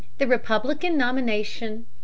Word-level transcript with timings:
The 0.17 0.25
Republican 0.25 0.97
Nomination, 0.97 1.85
1860. 1.85 1.91